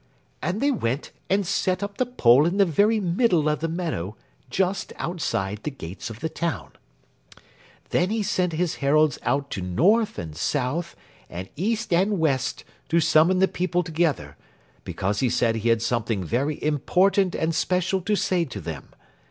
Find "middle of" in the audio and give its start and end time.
2.99-3.59